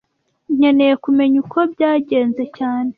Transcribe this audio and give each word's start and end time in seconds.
Nkeneye 0.57 0.93
kumenya 1.03 1.37
uko 1.43 1.57
byagenze 1.73 2.43
cyane 2.57 2.89